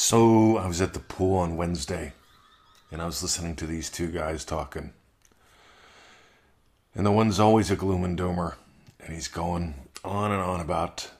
So 0.00 0.56
I 0.58 0.68
was 0.68 0.80
at 0.80 0.94
the 0.94 1.00
pool 1.00 1.38
on 1.38 1.56
Wednesday 1.56 2.12
and 2.92 3.02
I 3.02 3.06
was 3.06 3.20
listening 3.20 3.56
to 3.56 3.66
these 3.66 3.90
two 3.90 4.06
guys 4.12 4.44
talking. 4.44 4.92
And 6.94 7.04
the 7.04 7.10
one's 7.10 7.40
always 7.40 7.72
a 7.72 7.76
gloom 7.76 8.04
and 8.04 8.16
doomer. 8.16 8.54
And 9.00 9.12
he's 9.12 9.26
going 9.26 9.74
on 10.04 10.30
and 10.30 10.40
on 10.40 10.60
about 10.60 11.10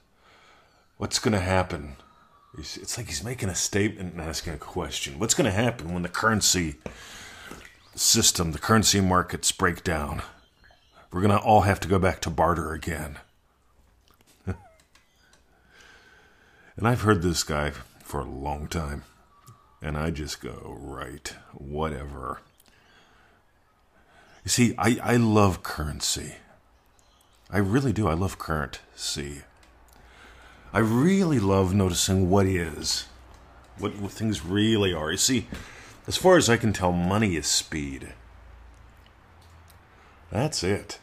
what's 0.97 1.19
going 1.19 1.33
to 1.33 1.41
happen. 1.41 1.97
It's 2.57 2.97
like 2.97 3.09
he's 3.09 3.25
making 3.25 3.49
a 3.49 3.55
statement 3.57 4.13
and 4.13 4.23
asking 4.23 4.53
a 4.53 4.59
question. 4.59 5.19
What's 5.19 5.35
going 5.35 5.51
to 5.51 5.51
happen 5.51 5.93
when 5.93 6.05
the 6.05 6.09
currency 6.09 6.77
system, 7.97 8.53
the 8.53 8.61
currency 8.61 9.01
markets 9.01 9.51
break 9.51 9.83
down? 9.83 10.23
We're 11.11 11.23
going 11.23 11.37
to 11.37 11.45
all 11.45 11.63
have 11.63 11.81
to 11.81 11.89
go 11.89 11.99
back 11.99 12.21
to 12.21 12.31
barter 12.31 12.73
again. 12.75 13.19
and 14.47 14.57
I've 16.81 17.01
heard 17.01 17.23
this 17.23 17.43
guy 17.43 17.73
for 18.09 18.21
a 18.21 18.25
long 18.25 18.67
time. 18.69 19.05
And 19.83 19.97
I 19.99 20.09
just 20.11 20.41
go, 20.41 20.79
right, 20.81 21.29
whatever. 21.53 22.41
You 24.45 24.49
see, 24.49 24.75
I, 24.79 24.99
I 25.03 25.17
love 25.17 25.63
currency. 25.63 26.37
I 27.51 27.59
really 27.59 27.93
do. 27.93 28.09
I 28.09 28.15
love 28.15 28.39
currency. 28.39 29.43
I 30.73 30.79
really 30.79 31.39
love 31.39 31.75
noticing 31.75 32.31
what 32.31 32.47
is, 32.47 33.05
what, 33.77 33.97
what 33.97 34.13
things 34.13 34.43
really 34.43 34.95
are. 34.95 35.11
You 35.11 35.19
see, 35.19 35.47
as 36.07 36.17
far 36.17 36.39
as 36.39 36.49
I 36.49 36.57
can 36.57 36.73
tell, 36.73 36.93
money 36.93 37.37
is 37.37 37.47
speed. 37.47 38.15
That's 40.33 40.65
it. 40.65 40.99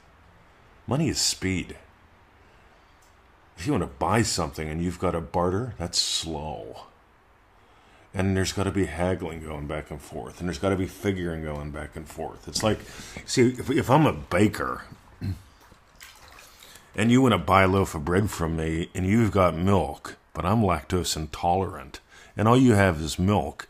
Money 0.87 1.09
is 1.09 1.21
speed. 1.21 1.77
If 3.57 3.67
you 3.67 3.73
want 3.73 3.83
to 3.83 3.99
buy 3.99 4.23
something 4.23 4.67
and 4.67 4.83
you've 4.83 4.99
got 4.99 5.11
to 5.11 5.21
barter, 5.21 5.75
that's 5.77 5.99
slow 5.99 6.87
and 8.15 8.35
there's 8.35 8.53
got 8.53 8.63
to 8.63 8.71
be 8.71 8.85
haggling 8.85 9.43
going 9.43 9.67
back 9.67 9.91
and 9.91 10.01
forth, 10.01 10.39
and 10.39 10.47
there's 10.47 10.57
got 10.57 10.69
to 10.69 10.77
be 10.77 10.87
figuring 10.87 11.43
going 11.43 11.71
back 11.71 11.97
and 11.97 12.07
forth. 12.07 12.47
It's 12.47 12.63
like, 12.63 12.79
see, 13.25 13.49
if, 13.49 13.69
if 13.69 13.89
I'm 13.89 14.05
a 14.05 14.13
baker 14.13 14.83
and 16.95 17.11
you 17.11 17.21
want 17.21 17.33
to 17.33 17.37
buy 17.37 17.63
a 17.63 17.67
loaf 17.67 17.93
of 17.93 18.05
bread 18.05 18.31
from 18.31 18.55
me 18.55 18.89
and 18.95 19.05
you've 19.05 19.31
got 19.31 19.53
milk, 19.53 20.15
but 20.33 20.45
I'm 20.45 20.61
lactose 20.61 21.17
intolerant, 21.17 21.99
and 22.37 22.47
all 22.47 22.57
you 22.57 22.73
have 22.73 23.01
is 23.01 23.19
milk, 23.19 23.67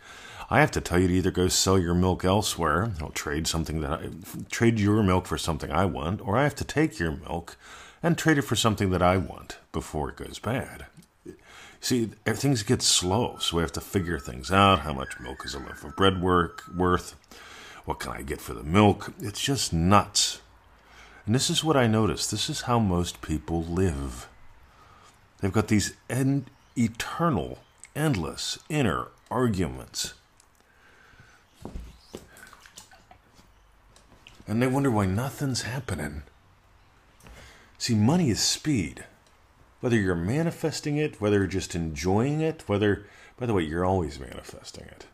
I 0.48 0.60
have 0.60 0.72
to 0.72 0.82
tell 0.82 1.00
you 1.00 1.08
to 1.08 1.14
either 1.16 1.32
go 1.32 1.48
sell 1.48 1.80
your 1.80 1.96
milk 1.96 2.24
elsewhere, 2.24 2.92
I'll 3.02 3.10
trade 3.10 3.48
something 3.48 3.82
that 3.82 3.92
I 3.92 4.10
trade 4.52 4.80
your 4.80 5.02
milk 5.02 5.26
for 5.26 5.40
something 5.40 5.72
I 5.72 5.86
want, 5.86 6.22
or 6.22 6.38
I 6.38 6.44
have 6.44 6.56
to 6.56 6.64
take 6.64 7.00
your 7.00 7.12
milk 7.12 7.58
and 8.04 8.16
trade 8.16 8.38
it 8.38 8.44
for 8.44 8.56
something 8.56 8.92
that 8.92 9.02
I 9.02 9.18
want 9.18 9.58
before 9.72 10.10
it 10.10 10.18
goes 10.18 10.38
bad. 10.38 10.86
See, 11.86 12.10
eh, 12.26 12.34
things 12.34 12.64
get 12.64 12.82
slow, 12.82 13.38
so 13.40 13.58
we 13.58 13.62
have 13.62 13.72
to 13.74 13.80
figure 13.80 14.18
things 14.18 14.52
out. 14.52 14.80
How 14.80 14.92
much 14.92 15.20
milk 15.20 15.46
is 15.46 15.54
a 15.54 15.60
loaf 15.60 15.84
of 15.84 15.96
bread 15.96 16.20
work, 16.20 16.64
worth? 16.76 17.16
What 17.86 18.00
can 18.00 18.12
I 18.12 18.24
get 18.24 18.42
for 18.42 18.56
the 18.56 18.64
milk? 18.64 19.14
It's 19.20 19.40
just 19.40 19.72
nuts. 19.72 20.42
And 21.28 21.36
this 21.36 21.48
is 21.48 21.64
what 21.64 21.78
I 21.78 21.86
notice. 21.86 22.26
This 22.26 22.50
is 22.50 22.62
how 22.62 22.80
most 22.80 23.22
people 23.22 23.64
live. 23.64 24.28
They've 25.42 25.54
got 25.54 25.68
these 25.68 25.94
en- 26.10 26.48
eternal, 26.76 27.60
endless 27.96 28.58
inner 28.68 29.10
arguments. 29.30 30.16
And 34.48 34.60
they 34.60 34.66
wonder 34.66 34.90
why 34.90 35.06
nothing's 35.06 35.62
happening. 35.62 36.24
See, 37.78 37.94
money 37.94 38.32
is 38.32 38.40
speed 38.40 39.04
whether 39.82 39.98
you're 39.98 40.16
manifesting 40.16 40.98
it, 40.98 41.22
whether 41.22 41.38
you're 41.38 41.48
just 41.48 41.76
enjoying 41.76 42.42
it, 42.42 42.64
whether, 42.68 43.06
by 43.38 43.46
the 43.46 43.54
way, 43.54 43.64
you're 43.64 43.86
always 43.86 44.20
manifesting 44.20 44.86
it. 44.86 45.06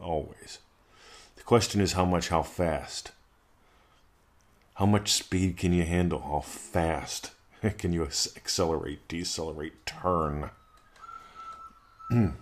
Always. 0.00 0.58
The 1.36 1.42
question 1.42 1.80
is 1.80 1.92
how 1.92 2.04
much, 2.04 2.28
how 2.28 2.42
fast. 2.42 3.12
How 4.74 4.86
much 4.86 5.12
speed 5.12 5.56
can 5.56 5.72
you 5.72 5.84
handle? 5.84 6.20
How 6.20 6.40
fast 6.40 7.32
can 7.78 7.92
you 7.92 8.04
accelerate, 8.04 9.06
decelerate, 9.08 9.86
turn? 9.86 10.50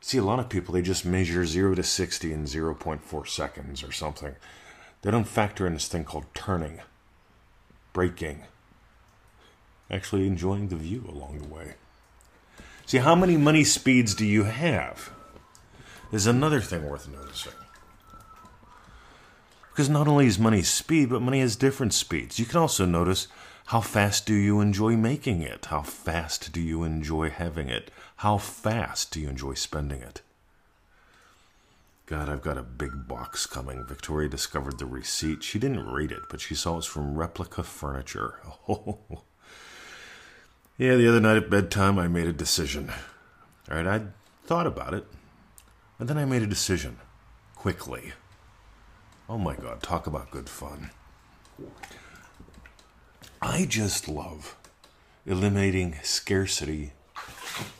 See, 0.00 0.18
a 0.18 0.22
lot 0.22 0.38
of 0.38 0.48
people, 0.48 0.72
they 0.72 0.80
just 0.80 1.04
measure 1.04 1.44
0 1.44 1.74
to 1.74 1.82
60 1.82 2.32
in 2.32 2.44
0.4 2.44 3.28
seconds 3.28 3.82
or 3.82 3.92
something. 3.92 4.36
They 5.02 5.10
don't 5.10 5.28
factor 5.28 5.66
in 5.66 5.74
this 5.74 5.88
thing 5.88 6.04
called 6.04 6.26
turning, 6.34 6.80
braking, 7.92 8.44
actually 9.90 10.26
enjoying 10.26 10.68
the 10.68 10.76
view 10.76 11.04
along 11.08 11.38
the 11.38 11.48
way. 11.48 11.74
See, 12.86 12.98
how 12.98 13.14
many 13.14 13.36
money 13.36 13.64
speeds 13.64 14.14
do 14.14 14.24
you 14.24 14.44
have? 14.44 15.10
Is 16.10 16.26
another 16.26 16.60
thing 16.60 16.88
worth 16.88 17.08
noticing. 17.08 17.52
Because 19.70 19.90
not 19.90 20.08
only 20.08 20.26
is 20.26 20.38
money 20.38 20.62
speed, 20.62 21.10
but 21.10 21.22
money 21.22 21.40
has 21.40 21.54
different 21.54 21.92
speeds. 21.92 22.38
You 22.38 22.46
can 22.46 22.58
also 22.58 22.86
notice 22.86 23.28
how 23.66 23.82
fast 23.82 24.24
do 24.24 24.34
you 24.34 24.60
enjoy 24.60 24.96
making 24.96 25.42
it? 25.42 25.66
How 25.66 25.82
fast 25.82 26.50
do 26.52 26.60
you 26.60 26.82
enjoy 26.82 27.28
having 27.28 27.68
it? 27.68 27.90
How 28.16 28.38
fast 28.38 29.12
do 29.12 29.20
you 29.20 29.28
enjoy 29.28 29.54
spending 29.54 30.00
it? 30.00 30.22
God, 32.06 32.30
I've 32.30 32.40
got 32.40 32.56
a 32.56 32.62
big 32.62 33.06
box 33.06 33.44
coming. 33.44 33.84
Victoria 33.84 34.30
discovered 34.30 34.78
the 34.78 34.86
receipt. 34.86 35.42
She 35.42 35.58
didn't 35.58 35.92
read 35.92 36.10
it, 36.10 36.22
but 36.30 36.40
she 36.40 36.54
saw 36.54 36.78
it's 36.78 36.86
from 36.86 37.18
Replica 37.18 37.62
Furniture. 37.62 38.36
Oh, 38.68 39.24
yeah, 40.78 40.94
the 40.94 41.08
other 41.08 41.20
night 41.20 41.36
at 41.36 41.50
bedtime, 41.50 41.98
I 41.98 42.08
made 42.08 42.28
a 42.28 42.32
decision. 42.32 42.90
All 43.70 43.76
right, 43.76 43.86
I 43.86 44.02
thought 44.46 44.66
about 44.66 44.94
it, 44.94 45.04
and 45.98 46.08
then 46.08 46.16
I 46.16 46.24
made 46.24 46.42
a 46.42 46.46
decision 46.46 46.98
quickly. 47.54 48.12
Oh 49.28 49.38
my 49.38 49.56
God, 49.56 49.82
talk 49.82 50.06
about 50.06 50.30
good 50.30 50.48
fun. 50.48 50.90
I 53.42 53.66
just 53.66 54.08
love 54.08 54.56
eliminating 55.26 55.96
scarcity 56.02 56.92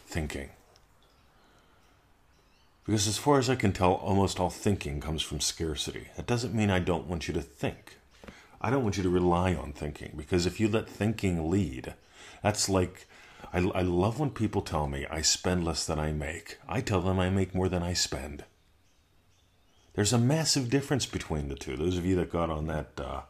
thinking. 0.06 0.50
Because 2.84 3.06
as 3.06 3.19
far 3.19 3.38
as 3.38 3.48
I 3.48 3.54
can 3.54 3.72
tell, 3.72 3.92
almost 3.92 4.41
all 4.41 4.50
thinking 4.50 5.00
comes 5.00 5.22
from 5.22 5.41
scarcity. 5.41 6.08
That 6.16 6.26
doesn't 6.26 6.54
mean 6.54 6.70
I 6.70 6.78
don't 6.78 7.06
want 7.06 7.28
you 7.28 7.34
to 7.34 7.42
think. 7.42 7.97
I 8.60 8.70
don't 8.70 8.82
want 8.82 8.97
you 8.97 9.03
to 9.03 9.10
rely 9.10 9.54
on 9.54 9.72
thinking, 9.72 10.14
because 10.16 10.47
if 10.47 10.58
you 10.58 10.69
let 10.69 10.88
thinking 10.88 11.50
lead, 11.50 11.94
that's 12.43 12.69
like, 12.69 13.06
I, 13.53 13.59
I 13.59 13.82
love 13.82 14.19
when 14.19 14.31
people 14.31 14.62
tell 14.62 14.87
me 14.87 15.06
I 15.10 15.22
spend 15.22 15.65
less 15.65 15.87
than 15.87 15.99
I 15.99 16.12
make. 16.12 16.59
I 16.69 16.81
tell 16.81 17.00
them 17.00 17.19
I 17.19 17.31
make 17.31 17.54
more 17.54 17.69
than 17.69 17.82
I 17.82 17.93
spend. 17.93 18.44
There's 19.94 20.12
a 20.12 20.19
massive 20.19 20.71
difference 20.71 21.06
between 21.06 21.49
the 21.49 21.56
two. 21.56 21.76
Those 21.76 21.99
of 21.99 22.06
you 22.06 22.15
that 22.16 22.31
got 22.31 22.50
on 22.50 22.66
that 22.69 22.91
uh, 22.99 23.22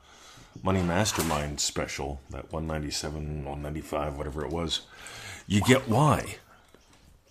Money 0.63 0.83
Mastermind 0.83 1.61
special, 1.61 2.21
that 2.31 2.53
197, 2.53 3.45
195, 3.45 4.19
whatever 4.19 4.45
it 4.45 4.51
was, 4.51 4.83
you 5.47 5.61
get 5.63 5.89
why. 5.89 6.37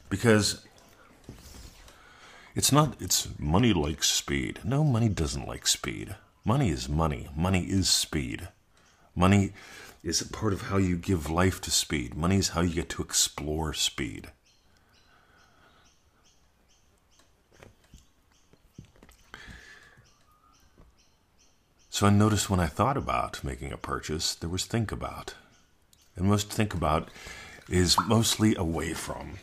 Because 0.10 0.66
it's 2.56 2.72
not, 2.72 2.96
it's 3.00 3.28
money 3.38 3.74
likes 3.74 4.08
speed. 4.08 4.62
No, 4.64 4.84
money 4.84 5.10
doesn't 5.10 5.48
like 5.48 5.68
speed. 5.68 6.16
Money 6.44 6.70
is 6.70 6.90
money. 6.90 7.28
Money 7.36 7.66
is 7.66 7.90
speed. 7.90 8.48
Money 9.16 9.54
is 10.08 10.22
a 10.22 10.30
part 10.30 10.54
of 10.54 10.64
how 10.64 10.78
you 10.78 10.96
give 10.96 11.30
life 11.30 11.60
to 11.60 11.70
speed. 11.70 12.16
Money 12.16 12.38
is 12.38 12.50
how 12.50 12.62
you 12.62 12.74
get 12.74 12.88
to 12.88 13.02
explore 13.02 13.74
speed. 13.74 14.30
So 21.90 22.08
I 22.08 22.10
noticed 22.10 22.50
when 22.50 22.62
I 22.62 22.68
thought 22.68 22.96
about 22.96 23.44
making 23.44 23.74
a 23.74 23.78
purchase, 23.78 24.34
there 24.34 24.50
was 24.50 24.64
think 24.64 24.94
about. 24.94 25.34
And 26.16 26.28
most 26.28 26.50
think 26.50 26.74
about 26.74 27.10
is 27.68 27.98
mostly 28.08 28.56
away 28.56 28.94
from. 28.94 29.40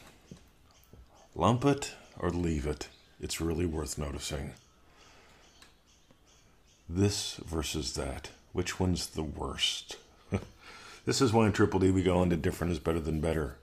Lump 1.35 1.67
it 1.67 1.93
or 2.19 2.31
leave 2.31 2.67
it. 2.67 2.89
It's 3.21 3.39
really 3.39 3.67
worth 3.67 3.99
noticing. 3.99 4.53
This 6.89 7.37
versus 7.45 7.93
that. 7.97 8.31
Which 8.53 8.81
one's 8.81 9.09
the 9.09 9.25
worst? 9.25 9.97
This 11.05 11.21
is 11.21 11.33
why 11.33 11.47
in 11.47 11.53
Triple 11.53 11.81
D 11.81 11.91
we 11.91 12.03
go 12.03 12.23
into 12.23 12.37
different 12.37 12.73
is 12.73 12.79
better 12.79 13.01
than 13.01 13.21
better. 13.21 13.57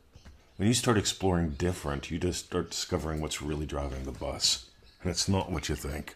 When 0.57 0.67
you 0.67 0.75
start 0.75 0.97
exploring 0.97 1.51
different, 1.51 2.11
you 2.11 2.19
just 2.19 2.45
start 2.45 2.69
discovering 2.69 3.19
what's 3.19 3.41
really 3.41 3.65
driving 3.65 4.03
the 4.03 4.11
bus. 4.11 4.69
And 5.01 5.09
it's 5.09 5.27
not 5.27 5.51
what 5.51 5.67
you 5.67 5.75
think. 5.75 6.15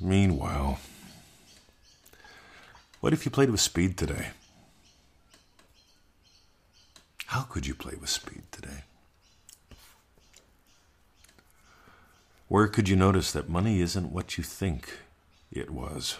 Meanwhile, 0.00 0.78
what 3.00 3.12
if 3.12 3.24
you 3.24 3.32
played 3.32 3.50
with 3.50 3.60
speed 3.60 3.96
today? 3.96 4.28
How 7.26 7.42
could 7.42 7.66
you 7.66 7.74
play 7.74 7.94
with 8.00 8.10
speed 8.10 8.42
today? 8.52 8.84
Where 12.46 12.68
could 12.68 12.88
you 12.88 12.94
notice 12.94 13.32
that 13.32 13.48
money 13.48 13.80
isn't 13.80 14.12
what 14.12 14.38
you 14.38 14.44
think 14.44 14.98
it 15.50 15.70
was? 15.70 16.18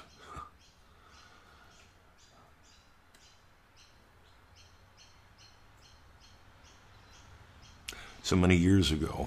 So 8.28 8.36
many 8.36 8.54
years 8.54 8.92
ago. 8.92 9.26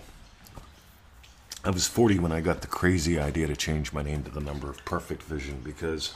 I 1.66 1.72
was 1.72 1.88
40 1.88 2.20
when 2.20 2.32
I 2.32 2.40
got 2.40 2.62
the 2.62 2.68
crazy 2.68 3.20
idea 3.20 3.48
to 3.48 3.56
change 3.56 3.92
my 3.92 4.04
name 4.04 4.22
to 4.26 4.30
the 4.30 4.40
number 4.40 4.70
of 4.70 4.86
perfect 4.86 5.24
vision 5.24 5.60
because 5.64 6.14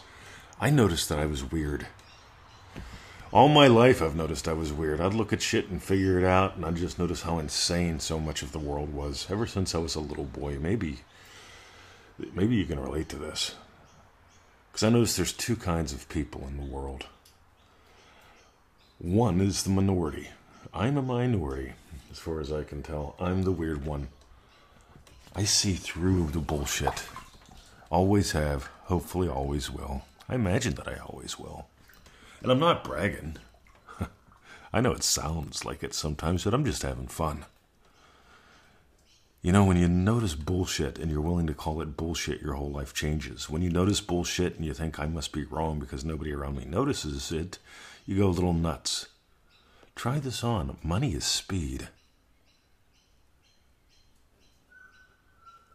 I 0.61 0.69
noticed 0.69 1.09
that 1.09 1.17
I 1.17 1.25
was 1.25 1.51
weird. 1.51 1.87
All 3.33 3.47
my 3.47 3.65
life, 3.65 4.03
I've 4.03 4.15
noticed 4.15 4.47
I 4.47 4.53
was 4.53 4.71
weird. 4.71 5.01
I'd 5.01 5.15
look 5.15 5.33
at 5.33 5.41
shit 5.41 5.67
and 5.67 5.81
figure 5.81 6.19
it 6.19 6.25
out, 6.25 6.57
and 6.57 6.63
I'd 6.63 6.75
just 6.75 6.99
notice 6.99 7.23
how 7.23 7.39
insane 7.39 7.99
so 7.99 8.19
much 8.19 8.43
of 8.43 8.51
the 8.51 8.59
world 8.59 8.93
was. 8.93 9.25
Ever 9.31 9.47
since 9.47 9.73
I 9.73 9.79
was 9.79 9.95
a 9.95 9.99
little 9.99 10.23
boy, 10.23 10.59
maybe, 10.59 10.99
maybe 12.35 12.55
you 12.55 12.65
can 12.65 12.79
relate 12.79 13.09
to 13.09 13.15
this. 13.15 13.55
Because 14.71 14.83
I 14.83 14.89
noticed 14.89 15.17
there's 15.17 15.33
two 15.33 15.55
kinds 15.55 15.91
of 15.91 16.07
people 16.07 16.47
in 16.47 16.57
the 16.57 16.71
world. 16.71 17.07
One 18.99 19.41
is 19.41 19.63
the 19.63 19.71
minority. 19.71 20.29
I'm 20.73 20.97
a 20.97 21.01
minority, 21.01 21.73
as 22.11 22.19
far 22.19 22.39
as 22.39 22.51
I 22.51 22.63
can 22.63 22.83
tell. 22.83 23.15
I'm 23.19 23.43
the 23.43 23.51
weird 23.51 23.85
one. 23.85 24.07
I 25.35 25.43
see 25.43 25.73
through 25.73 26.27
the 26.27 26.39
bullshit. 26.39 27.03
Always 27.89 28.31
have, 28.31 28.69
hopefully, 28.85 29.27
always 29.27 29.69
will. 29.69 30.03
I 30.27 30.35
imagine 30.35 30.75
that 30.75 30.87
I 30.87 30.97
always 30.97 31.37
will. 31.37 31.67
And 32.41 32.51
I'm 32.51 32.59
not 32.59 32.83
bragging. 32.83 33.37
I 34.73 34.81
know 34.81 34.91
it 34.91 35.03
sounds 35.03 35.65
like 35.65 35.83
it 35.83 35.93
sometimes, 35.93 36.43
but 36.43 36.53
I'm 36.53 36.65
just 36.65 36.83
having 36.83 37.07
fun. 37.07 37.45
You 39.41 39.51
know, 39.51 39.63
when 39.63 39.77
you 39.77 39.87
notice 39.87 40.33
bullshit 40.33 40.97
and 40.97 41.11
you're 41.11 41.21
willing 41.21 41.45
to 41.47 41.53
call 41.53 41.79
it 41.81 41.95
bullshit, 41.95 42.41
your 42.41 42.55
whole 42.55 42.71
life 42.71 42.93
changes. 42.93 43.47
When 43.47 43.61
you 43.61 43.69
notice 43.69 44.01
bullshit 44.01 44.55
and 44.55 44.65
you 44.65 44.73
think 44.73 44.99
I 44.99 45.05
must 45.05 45.31
be 45.31 45.43
wrong 45.43 45.79
because 45.79 46.03
nobody 46.03 46.33
around 46.33 46.57
me 46.57 46.65
notices 46.65 47.31
it, 47.31 47.59
you 48.07 48.17
go 48.17 48.27
a 48.27 48.29
little 48.29 48.53
nuts. 48.53 49.07
Try 49.95 50.19
this 50.19 50.43
on. 50.43 50.77
Money 50.83 51.13
is 51.13 51.25
speed. 51.25 51.87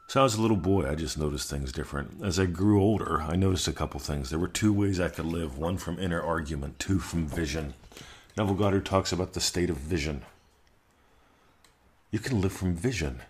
So 0.08 0.20
I 0.20 0.22
was 0.24 0.34
a 0.34 0.42
little 0.42 0.56
boy, 0.56 0.90
I 0.90 0.96
just 0.96 1.16
noticed 1.16 1.48
things 1.48 1.70
different. 1.72 2.22
As 2.24 2.38
I 2.40 2.46
grew 2.46 2.82
older, 2.82 3.22
I 3.22 3.36
noticed 3.36 3.68
a 3.68 3.72
couple 3.72 4.00
things. 4.00 4.28
There 4.28 4.40
were 4.40 4.48
two 4.48 4.72
ways 4.72 4.98
I 4.98 5.08
could 5.08 5.24
live 5.24 5.56
one 5.56 5.78
from 5.78 6.00
inner 6.00 6.20
argument, 6.20 6.80
two 6.80 6.98
from 6.98 7.28
vision. 7.28 7.74
Neville 8.36 8.54
Goddard 8.54 8.84
talks 8.84 9.12
about 9.12 9.34
the 9.34 9.40
state 9.40 9.70
of 9.70 9.76
vision. 9.76 10.22
You 12.10 12.18
can 12.18 12.40
live 12.40 12.52
from 12.52 12.74
vision. 12.74 13.20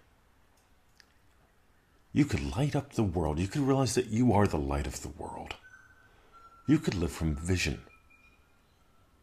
You 2.15 2.25
could 2.25 2.57
light 2.57 2.75
up 2.75 2.95
the 2.95 3.03
world. 3.03 3.39
You 3.39 3.47
could 3.47 3.61
realize 3.61 3.95
that 3.95 4.07
you 4.07 4.33
are 4.33 4.47
the 4.47 4.57
light 4.57 4.87
of 4.87 5.03
the 5.03 5.09
world. 5.09 5.57
You 6.67 6.79
could 6.79 6.95
live 6.95 7.13
from 7.13 7.37
vision. 7.37 7.83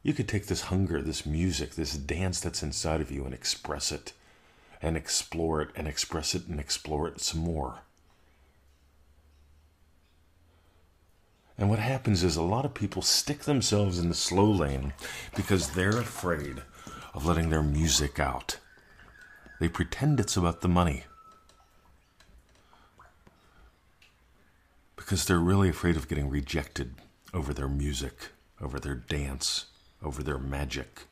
You 0.08 0.14
could 0.14 0.30
take 0.30 0.46
this 0.46 0.62
hunger, 0.62 1.02
this 1.02 1.26
music, 1.26 1.72
this 1.72 1.98
dance 1.98 2.40
that's 2.40 2.64
inside 2.64 3.02
of 3.02 3.12
you 3.12 3.26
and 3.26 3.34
express 3.34 3.92
it 3.92 4.14
and 4.82 4.96
explore 4.96 5.62
it 5.62 5.68
and 5.76 5.86
express 5.86 6.34
it 6.34 6.48
and 6.48 6.62
explore 6.62 7.10
it 7.10 7.20
some 7.20 7.42
more. 7.42 7.80
And 11.58 11.70
what 11.70 11.80
happens 11.80 12.24
is 12.24 12.38
a 12.38 12.42
lot 12.42 12.64
of 12.64 12.74
people 12.74 13.02
stick 13.02 13.40
themselves 13.40 14.00
in 14.00 14.08
the 14.08 14.16
slow 14.16 14.50
lane 14.50 14.94
because 15.36 15.72
they're 15.72 16.00
afraid 16.00 16.62
of 17.14 17.26
letting 17.26 17.50
their 17.50 17.62
music 17.62 18.18
out. 18.18 18.60
They 19.60 19.68
pretend 19.68 20.22
it's 20.22 20.38
about 20.38 20.62
the 20.62 20.70
money. 20.70 21.04
Because 24.96 25.26
they're 25.26 25.38
really 25.38 25.68
afraid 25.68 25.98
of 25.98 26.08
getting 26.08 26.30
rejected 26.30 26.96
over 27.34 27.54
their 27.54 27.68
music, 27.68 28.30
over 28.62 28.80
their 28.80 28.96
dance, 28.96 29.66
over 30.04 30.24
their 30.24 30.38
magic. 30.38 31.04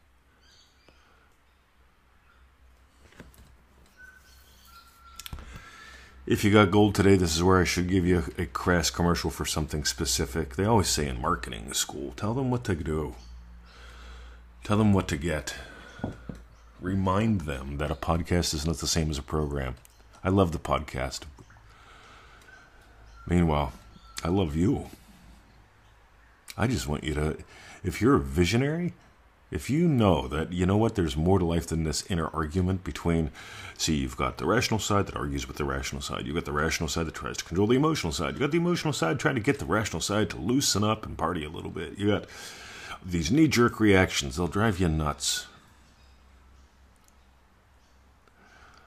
If 6.28 6.44
you 6.44 6.52
got 6.52 6.72
gold 6.72 6.96
today, 6.96 7.18
this 7.18 7.36
is 7.36 7.44
where 7.44 7.62
I 7.62 7.66
should 7.66 7.88
give 7.88 8.04
you 8.04 8.24
a, 8.38 8.42
a 8.42 8.46
crass 8.48 8.90
commercial 8.90 9.30
for 9.30 9.46
something 9.46 9.86
specific. 9.86 10.56
They 10.56 10.66
always 10.66 10.88
say 10.88 11.08
in 11.08 11.22
marketing 11.22 11.74
school, 11.74 12.14
tell 12.18 12.34
them 12.34 12.50
what 12.50 12.64
to 12.64 12.74
do. 12.74 13.14
Tell 14.64 14.78
them 14.78 14.92
what 14.92 15.08
to 15.10 15.18
get. 15.18 15.54
Remind 16.82 17.42
them 17.42 17.78
that 17.78 17.92
a 17.92 17.96
podcast 17.96 18.56
is 18.56 18.66
not 18.66 18.78
the 18.78 18.88
same 18.88 19.12
as 19.12 19.20
a 19.20 19.24
program. 19.24 19.76
I 20.24 20.30
love 20.30 20.52
the 20.52 20.58
podcast. 20.58 21.22
Meanwhile, 23.28 23.74
I 24.24 24.30
love 24.30 24.56
you. 24.56 24.90
I 26.58 26.66
just 26.66 26.88
want 26.88 27.04
you 27.04 27.14
to, 27.14 27.38
if 27.86 28.02
you're 28.02 28.16
a 28.16 28.20
visionary, 28.20 28.94
if 29.52 29.70
you 29.70 29.88
know 29.88 30.28
that, 30.28 30.52
you 30.52 30.66
know 30.66 30.78
what, 30.78 30.96
there's 30.96 31.16
more 31.16 31.40
to 31.40 31.46
life 31.46 31.68
than 31.68 31.84
this 31.84 32.04
inner 32.10 32.28
argument 32.34 32.84
between, 32.84 33.32
see, 33.78 33.96
you've 33.96 34.18
got 34.18 34.38
the 34.38 34.46
rational 34.46 34.80
side 34.80 35.06
that 35.08 35.16
argues 35.16 35.48
with 35.48 35.58
the 35.58 35.64
rational 35.64 36.02
side. 36.02 36.26
You've 36.26 36.36
got 36.36 36.46
the 36.46 36.52
rational 36.52 36.90
side 36.90 37.06
that 37.06 37.14
tries 37.14 37.38
to 37.38 37.46
control 37.46 37.68
the 37.68 37.76
emotional 37.76 38.12
side. 38.12 38.32
You've 38.32 38.40
got 38.40 38.52
the 38.52 38.58
emotional 38.58 38.94
side 38.94 39.20
trying 39.20 39.36
to 39.36 39.42
get 39.42 39.60
the 39.60 39.66
rational 39.66 40.02
side 40.02 40.30
to 40.32 40.38
loosen 40.38 40.84
up 40.84 41.06
and 41.06 41.18
party 41.18 41.46
a 41.46 41.50
little 41.50 41.70
bit. 41.70 41.98
You 41.98 42.08
got 42.08 42.26
these 43.06 43.32
knee 43.32 43.48
jerk 43.48 43.80
reactions, 43.80 44.36
they'll 44.36 44.48
drive 44.48 44.80
you 44.80 44.90
nuts. 44.90 45.46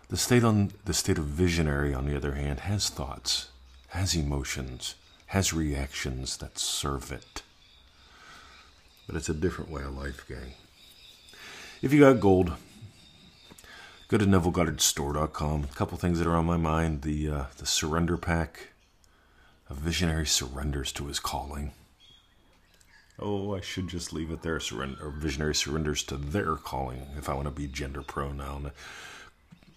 The 0.08 0.16
state 0.16 0.42
on 0.42 0.72
the 0.86 0.94
state 0.94 1.18
of 1.18 1.24
visionary, 1.24 1.94
on 1.94 2.06
the 2.06 2.16
other 2.16 2.32
hand, 2.32 2.60
has 2.60 2.88
thoughts, 2.88 3.50
has 3.88 4.14
emotions, 4.14 4.96
has 5.26 5.52
reactions 5.52 6.38
that 6.38 6.58
serve 6.58 7.12
it. 7.12 7.42
But 9.08 9.16
it's 9.16 9.30
a 9.30 9.34
different 9.34 9.70
way 9.70 9.82
of 9.82 9.96
life, 9.96 10.28
gang. 10.28 10.52
If 11.80 11.94
you 11.94 12.00
got 12.00 12.20
gold, 12.20 12.52
go 14.08 14.18
to 14.18 14.26
NevilleGoddardStore.com. 14.26 15.64
A 15.64 15.74
couple 15.74 15.96
things 15.96 16.18
that 16.18 16.28
are 16.28 16.36
on 16.36 16.44
my 16.44 16.58
mind. 16.58 17.02
The 17.02 17.30
uh, 17.30 17.44
the 17.56 17.64
surrender 17.66 18.18
pack. 18.18 18.68
A 19.70 19.74
visionary 19.74 20.26
surrenders 20.26 20.92
to 20.92 21.06
his 21.06 21.18
calling. 21.18 21.72
Oh, 23.18 23.54
I 23.54 23.60
should 23.60 23.88
just 23.88 24.12
leave 24.12 24.30
it 24.30 24.42
there. 24.42 24.60
Surrender, 24.60 24.98
or 25.02 25.10
visionary 25.10 25.54
surrenders 25.54 26.02
to 26.04 26.16
their 26.16 26.56
calling. 26.56 27.06
If 27.16 27.30
I 27.30 27.34
want 27.34 27.46
to 27.46 27.50
be 27.50 27.66
gender 27.66 28.02
pronoun, 28.02 28.72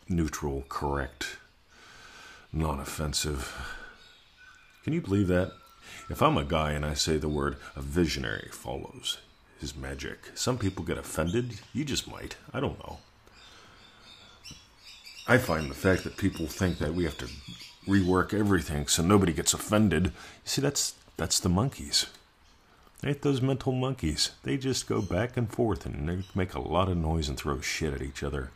neutral, 0.10 0.66
correct, 0.68 1.38
non-offensive. 2.52 3.78
Can 4.84 4.94
you 4.94 5.02
believe 5.02 5.28
that? 5.28 5.54
If 6.12 6.22
I'm 6.22 6.38
a 6.38 6.44
guy 6.44 6.74
and 6.74 6.86
I 6.86 6.94
say 6.94 7.16
the 7.16 7.30
word, 7.30 7.56
a 7.74 7.82
visionary 7.82 8.50
follows 8.52 9.20
his 9.62 9.78
magic, 9.78 10.18
some 10.36 10.58
people 10.58 10.84
get 10.84 10.98
offended. 10.98 11.62
You 11.72 11.86
just 11.86 12.06
might. 12.06 12.36
I 12.54 12.60
don't 12.60 12.78
know. 12.80 12.98
I 15.26 15.38
find 15.38 15.70
the 15.70 15.74
fact 15.74 16.04
that 16.04 16.18
people 16.18 16.48
think 16.48 16.80
that 16.80 16.94
we 16.94 17.06
have 17.06 17.18
to 17.20 17.30
rework 17.88 18.38
everything 18.38 18.88
so 18.88 19.02
nobody 19.02 19.32
gets 19.32 19.54
offended. 19.54 20.08
You 20.08 20.12
see, 20.44 20.62
that's 20.62 20.96
that's 21.16 21.40
the 21.40 21.48
monkeys. 21.48 22.08
Ain't 23.06 23.22
those 23.22 23.42
mental 23.42 23.72
monkeys? 23.72 24.32
They 24.44 24.58
just 24.58 24.90
go 24.90 25.02
back 25.02 25.38
and 25.38 25.50
forth 25.50 25.86
and 25.86 26.10
they 26.10 26.24
make 26.36 26.54
a 26.56 26.60
lot 26.60 26.90
of 26.90 26.98
noise 26.98 27.30
and 27.30 27.38
throw 27.38 27.62
shit 27.62 27.94
at 27.94 28.02
each 28.02 28.22
other. 28.22 28.52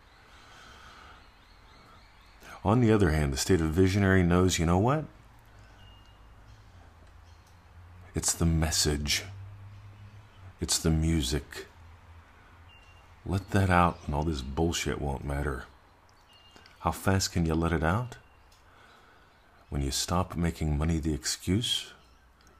On 2.66 2.82
the 2.82 2.92
other 2.92 3.12
hand, 3.12 3.32
the 3.32 3.38
state 3.38 3.62
of 3.62 3.70
visionary 3.70 4.24
knows, 4.24 4.60
you 4.60 4.66
know 4.66 4.78
what? 4.78 5.06
It's 8.16 8.32
the 8.32 8.46
message. 8.46 9.24
It's 10.62 10.80
the 10.80 10.90
music. 10.90 11.66
Let 13.26 13.52
that 13.52 13.70
out, 13.70 14.00
and 14.06 14.16
all 14.16 14.24
this 14.24 14.42
bullshit 14.42 15.02
won't 15.02 15.26
matter. 15.26 15.66
How 16.80 16.92
fast 16.92 17.34
can 17.34 17.46
you 17.46 17.56
let 17.56 17.74
it 17.74 17.84
out? 17.84 18.16
When 19.70 19.82
you 19.82 19.92
stop 19.92 20.38
making 20.38 20.78
money 20.78 21.00
the 21.00 21.14
excuse, 21.14 21.92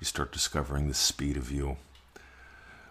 you 0.02 0.06
start 0.06 0.34
discovering 0.34 0.90
the 0.90 0.94
speed 0.94 1.38
of 1.38 1.50
you. 1.50 1.78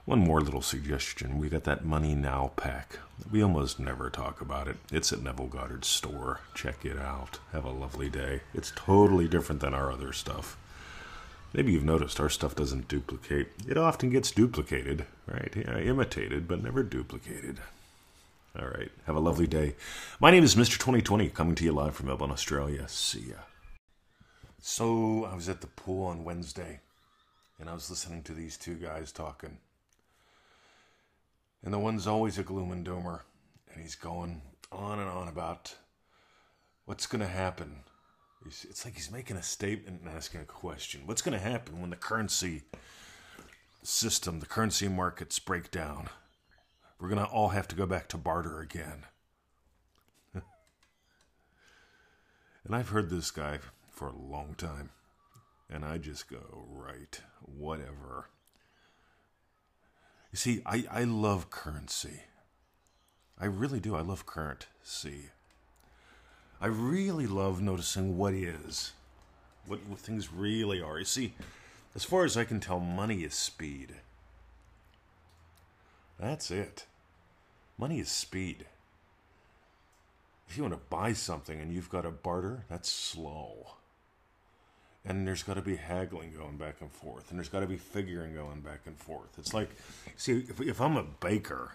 One 0.06 0.20
more 0.20 0.40
little 0.40 0.62
suggestion. 0.62 1.38
We 1.38 1.50
got 1.50 1.64
that 1.64 1.84
Money 1.84 2.14
Now 2.14 2.52
pack. 2.56 2.98
We 3.30 3.42
almost 3.42 3.78
never 3.78 4.08
talk 4.08 4.40
about 4.40 4.68
it. 4.68 4.76
It's 4.90 5.12
at 5.12 5.20
Neville 5.20 5.48
Goddard's 5.48 5.88
store. 5.88 6.40
Check 6.54 6.86
it 6.86 6.98
out. 6.98 7.40
Have 7.52 7.66
a 7.66 7.70
lovely 7.70 8.08
day. 8.08 8.40
It's 8.54 8.72
totally 8.74 9.28
different 9.28 9.60
than 9.60 9.74
our 9.74 9.92
other 9.92 10.14
stuff. 10.14 10.56
Maybe 11.54 11.70
you've 11.70 11.84
noticed 11.84 12.18
our 12.18 12.28
stuff 12.28 12.56
doesn't 12.56 12.88
duplicate. 12.88 13.46
It 13.68 13.78
often 13.78 14.10
gets 14.10 14.32
duplicated, 14.32 15.06
right? 15.24 15.54
Yeah, 15.54 15.78
imitated, 15.78 16.48
but 16.48 16.64
never 16.64 16.82
duplicated. 16.82 17.60
All 18.58 18.66
right. 18.66 18.90
Have 19.06 19.14
a 19.14 19.20
lovely 19.20 19.46
day. 19.46 19.76
My 20.18 20.32
name 20.32 20.42
is 20.42 20.56
Mr. 20.56 20.72
2020, 20.72 21.28
coming 21.28 21.54
to 21.54 21.62
you 21.62 21.70
live 21.70 21.94
from 21.94 22.08
Melbourne, 22.08 22.32
Australia. 22.32 22.88
See 22.88 23.26
ya. 23.30 23.36
So, 24.60 25.26
I 25.30 25.36
was 25.36 25.48
at 25.48 25.60
the 25.60 25.68
pool 25.68 26.06
on 26.06 26.24
Wednesday, 26.24 26.80
and 27.60 27.70
I 27.70 27.74
was 27.74 27.88
listening 27.88 28.24
to 28.24 28.32
these 28.32 28.56
two 28.56 28.74
guys 28.74 29.12
talking. 29.12 29.58
And 31.62 31.72
the 31.72 31.78
one's 31.78 32.08
always 32.08 32.36
a 32.36 32.42
gloom 32.42 32.72
and 32.72 32.84
doomer, 32.84 33.20
and 33.72 33.80
he's 33.80 33.94
going 33.94 34.42
on 34.72 34.98
and 34.98 35.08
on 35.08 35.28
about 35.28 35.76
what's 36.84 37.06
going 37.06 37.20
to 37.22 37.28
happen 37.28 37.84
it's 38.46 38.84
like 38.84 38.94
he's 38.94 39.10
making 39.10 39.36
a 39.36 39.42
statement 39.42 40.02
and 40.02 40.14
asking 40.14 40.40
a 40.40 40.44
question. 40.44 41.02
What's 41.06 41.22
going 41.22 41.38
to 41.38 41.44
happen 41.44 41.80
when 41.80 41.90
the 41.90 41.96
currency 41.96 42.62
system, 43.82 44.40
the 44.40 44.46
currency 44.46 44.88
markets 44.88 45.38
break 45.38 45.70
down? 45.70 46.08
We're 47.00 47.08
going 47.08 47.24
to 47.24 47.30
all 47.30 47.48
have 47.48 47.68
to 47.68 47.76
go 47.76 47.86
back 47.86 48.08
to 48.08 48.18
barter 48.18 48.60
again. 48.60 49.06
And 52.64 52.74
I've 52.74 52.88
heard 52.88 53.10
this 53.10 53.30
guy 53.30 53.58
for 53.90 54.08
a 54.08 54.16
long 54.16 54.54
time. 54.56 54.88
And 55.68 55.84
I 55.84 55.98
just 55.98 56.30
go, 56.30 56.66
right, 56.70 57.20
whatever. 57.42 58.30
You 60.32 60.38
see, 60.38 60.62
I, 60.64 60.84
I 60.90 61.04
love 61.04 61.50
currency. 61.50 62.22
I 63.38 63.46
really 63.46 63.80
do. 63.80 63.94
I 63.94 64.00
love 64.00 64.24
currency. 64.26 65.30
I 66.60 66.66
really 66.66 67.26
love 67.26 67.60
noticing 67.60 68.16
what 68.16 68.32
is, 68.32 68.92
what, 69.66 69.80
what 69.86 69.98
things 69.98 70.32
really 70.32 70.80
are. 70.80 70.98
You 70.98 71.04
see, 71.04 71.34
as 71.94 72.04
far 72.04 72.24
as 72.24 72.36
I 72.36 72.44
can 72.44 72.60
tell, 72.60 72.80
money 72.80 73.22
is 73.22 73.34
speed. 73.34 73.94
That's 76.18 76.50
it. 76.50 76.86
Money 77.76 78.00
is 78.00 78.10
speed. 78.10 78.66
If 80.48 80.56
you 80.56 80.62
want 80.62 80.74
to 80.74 80.80
buy 80.88 81.12
something 81.12 81.60
and 81.60 81.72
you've 81.72 81.90
got 81.90 82.02
to 82.02 82.10
barter, 82.10 82.64
that's 82.68 82.88
slow. 82.88 83.74
And 85.04 85.26
there's 85.26 85.42
got 85.42 85.54
to 85.54 85.62
be 85.62 85.76
haggling 85.76 86.32
going 86.32 86.56
back 86.56 86.76
and 86.80 86.90
forth, 86.90 87.30
and 87.30 87.38
there's 87.38 87.50
got 87.50 87.60
to 87.60 87.66
be 87.66 87.76
figuring 87.76 88.34
going 88.34 88.60
back 88.60 88.80
and 88.86 88.96
forth. 88.96 89.38
It's 89.38 89.52
like, 89.52 89.68
see, 90.16 90.44
if, 90.48 90.60
if 90.60 90.80
I'm 90.80 90.96
a 90.96 91.02
baker 91.02 91.72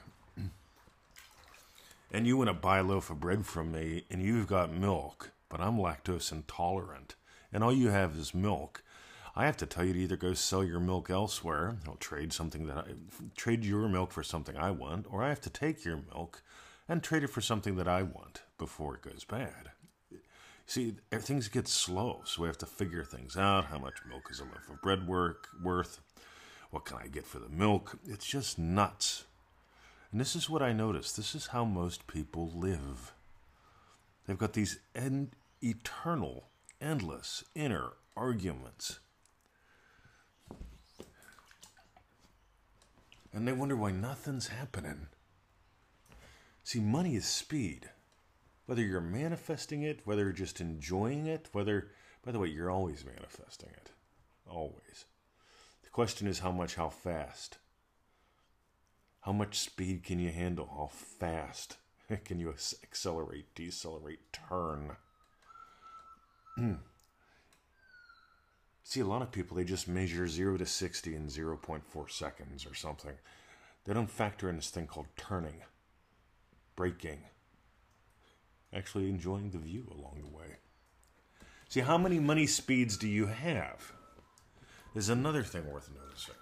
and 2.12 2.26
you 2.26 2.38
want 2.38 2.50
to 2.50 2.54
buy 2.54 2.80
a 2.80 2.84
loaf 2.84 3.10
of 3.10 3.20
bread 3.20 3.46
from 3.46 3.72
me 3.72 4.06
and 4.10 4.22
you've 4.22 4.48
got 4.48 4.74
milk, 4.74 5.32
but 5.50 5.62
I'm 5.62 5.78
lactose 5.78 6.32
intolerant, 6.32 7.16
and 7.52 7.64
all 7.64 7.74
you 7.74 7.90
have 7.90 8.16
is 8.16 8.34
milk, 8.34 8.84
I 9.36 9.46
have 9.46 9.58
to 9.58 9.66
tell 9.66 9.86
you 9.86 9.94
to 9.94 10.00
either 10.00 10.18
go 10.18 10.34
sell 10.34 10.64
your 10.64 10.80
milk 10.80 11.10
elsewhere, 11.10 11.78
I'll 11.88 11.96
trade 11.96 12.34
something 12.34 12.68
that 12.68 12.78
I 12.78 12.84
trade 13.36 13.64
your 13.64 13.88
milk 13.88 14.12
for 14.12 14.24
something 14.24 14.58
I 14.58 14.72
want, 14.72 15.06
or 15.10 15.24
I 15.24 15.30
have 15.30 15.42
to 15.42 15.50
take 15.50 15.86
your 15.86 16.02
milk 16.14 16.42
and 16.88 17.02
trade 17.02 17.24
it 17.24 17.30
for 17.30 17.42
something 17.42 17.76
that 17.76 17.88
I 17.88 18.04
want 18.04 18.42
before 18.58 18.96
it 18.96 19.02
goes 19.02 19.24
bad. 19.24 19.72
See, 20.66 20.96
eh, 21.12 21.18
things 21.20 21.48
get 21.48 21.68
slow, 21.68 22.22
so 22.26 22.42
we 22.42 22.48
have 22.48 22.58
to 22.60 22.66
figure 22.66 23.04
things 23.04 23.38
out. 23.38 23.66
How 23.66 23.80
much 23.80 24.06
milk 24.08 24.28
is 24.30 24.40
a 24.40 24.44
loaf 24.44 24.70
of 24.70 24.82
bread 24.82 25.08
work, 25.08 25.48
worth? 25.64 26.00
What 26.70 26.86
can 26.86 26.98
I 26.98 27.08
get 27.08 27.26
for 27.26 27.40
the 27.40 27.50
milk? 27.50 27.98
It's 28.06 28.26
just 28.26 28.60
nuts. 28.60 29.24
And 30.12 30.20
this 30.20 30.36
is 30.36 30.50
what 30.50 30.62
I 30.62 30.74
notice. 30.74 31.12
This 31.12 31.36
is 31.36 31.48
how 31.48 31.66
most 31.66 32.08
people 32.08 32.52
live. 32.56 33.14
They've 34.26 34.38
got 34.38 34.54
these 34.54 34.80
en- 34.96 35.32
eternal, 35.62 36.46
endless 36.82 37.44
inner 37.56 37.92
arguments. 38.16 39.00
And 43.32 43.48
they 43.48 43.52
wonder 43.52 43.76
why 43.76 43.92
nothing's 43.92 44.48
happening. 44.48 45.08
See, 46.64 46.80
money 46.80 47.16
is 47.16 47.26
speed. 47.26 47.90
Whether 48.66 48.82
you're 48.84 49.02
manifesting 49.02 49.84
it, 49.84 50.02
whether 50.06 50.24
you're 50.24 50.32
just 50.32 50.62
enjoying 50.62 51.28
it, 51.28 51.50
whether, 51.52 51.92
by 52.24 52.32
the 52.32 52.40
way, 52.40 52.48
you're 52.50 52.72
always 52.72 53.06
manifesting 53.06 53.70
it. 53.70 53.92
Always. 54.48 55.06
The 55.84 55.90
question 55.90 56.28
is 56.28 56.40
how 56.40 56.52
much, 56.52 56.76
how 56.76 56.90
fast. 56.90 57.58
How 59.22 59.32
much 59.32 59.60
speed 59.60 60.04
can 60.04 60.20
you 60.20 60.32
handle? 60.32 60.68
How 60.68 60.88
fast 60.88 61.78
can 62.26 62.40
you 62.40 62.54
accelerate, 62.84 63.54
decelerate, 63.56 64.34
turn? 64.34 64.96
See, 68.84 69.02
a 69.02 69.06
lot 69.06 69.22
of 69.22 69.32
people, 69.32 69.56
they 69.56 69.64
just 69.66 69.88
measure 69.88 70.28
0 70.28 70.58
to 70.58 70.66
60 70.66 71.16
in 71.16 71.28
0.4 71.28 72.10
seconds 72.10 72.66
or 72.66 72.74
something. 72.74 73.14
They 73.86 73.94
don't 73.94 74.10
factor 74.10 74.50
in 74.50 74.56
this 74.56 74.72
thing 74.72 74.88
called 74.88 75.06
turning, 75.16 75.62
braking, 76.76 77.20
actually 78.74 79.10
enjoying 79.10 79.52
the 79.52 79.60
view 79.60 79.86
along 79.92 80.22
the 80.22 80.36
way. 80.36 80.56
See, 81.70 81.82
how 81.82 82.00
many 82.00 82.20
money 82.20 82.48
speeds 82.48 82.98
do 82.98 83.08
you 83.08 83.28
have? 83.28 83.94
Is 84.96 85.10
another 85.10 85.44
thing 85.44 85.72
worth 85.72 85.92
noticing. 85.96 86.34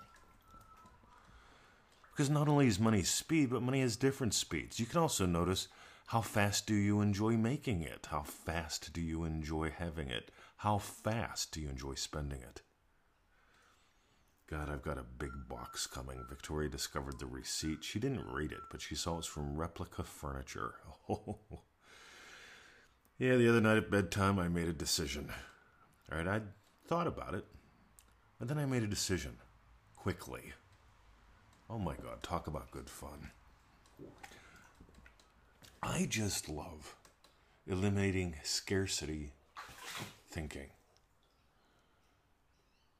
Because 2.17 2.31
not 2.31 2.49
only 2.49 2.65
is 2.65 2.79
money 2.79 3.03
speed, 3.03 3.51
but 3.51 3.61
money 3.61 3.81
has 3.81 3.95
different 3.95 4.33
speeds. 4.33 4.79
You 4.79 4.87
can 4.87 4.99
also 4.99 5.27
notice 5.27 5.67
how 6.07 6.21
fast 6.21 6.65
do 6.65 6.73
you 6.73 6.99
enjoy 6.99 7.37
making 7.37 7.83
it? 7.83 8.07
How 8.09 8.23
fast 8.23 8.91
do 8.91 9.01
you 9.01 9.23
enjoy 9.23 9.69
having 9.69 10.09
it? 10.09 10.31
How 10.57 10.79
fast 10.79 11.51
do 11.51 11.61
you 11.61 11.69
enjoy 11.69 11.93
spending 11.93 12.41
it? 12.41 12.63
God, 14.49 14.67
I've 14.67 14.81
got 14.81 14.97
a 14.97 15.03
big 15.03 15.29
box 15.47 15.85
coming. 15.85 16.25
Victoria 16.27 16.69
discovered 16.69 17.19
the 17.19 17.27
receipt. 17.27 17.83
She 17.83 17.99
didn't 17.99 18.25
read 18.33 18.51
it, 18.51 18.61
but 18.71 18.81
she 18.81 18.95
saw 18.95 19.19
it's 19.19 19.27
from 19.27 19.55
Replica 19.55 20.03
Furniture. 20.03 20.73
Oh. 21.07 21.37
Yeah, 23.19 23.35
the 23.37 23.49
other 23.49 23.61
night 23.61 23.77
at 23.77 23.89
bedtime, 23.89 24.37
I 24.37 24.47
made 24.47 24.67
a 24.67 24.73
decision. 24.73 25.31
All 26.11 26.19
right, 26.19 26.27
I 26.27 26.41
thought 26.85 27.07
about 27.07 27.33
it, 27.33 27.45
and 28.39 28.47
then 28.47 28.59
I 28.59 28.67
made 28.67 28.83
a 28.83 28.87
decision 28.87 29.37
quickly. 29.95 30.53
Oh 31.69 31.77
my 31.77 31.95
God, 31.95 32.23
talk 32.23 32.47
about 32.47 32.71
good 32.71 32.89
fun. 32.89 33.31
I 35.83 36.05
just 36.09 36.47
love 36.49 36.95
eliminating 37.67 38.35
scarcity 38.43 39.33
thinking. 40.29 40.67